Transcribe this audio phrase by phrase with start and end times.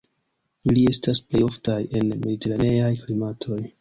[0.69, 3.61] Ili estas plej oftaj en mediteraneaj klimatoj.